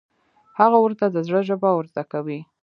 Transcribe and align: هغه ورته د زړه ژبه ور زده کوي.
هغه 0.59 0.77
ورته 0.81 1.05
د 1.09 1.17
زړه 1.27 1.41
ژبه 1.49 1.69
ور 1.73 1.85
زده 1.91 2.03
کوي. 2.11 2.39